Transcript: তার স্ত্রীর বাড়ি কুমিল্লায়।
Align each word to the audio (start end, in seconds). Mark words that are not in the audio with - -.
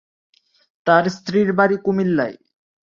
তার 0.87 1.05
স্ত্রীর 1.15 1.49
বাড়ি 1.53 1.77
কুমিল্লায়। 1.85 2.35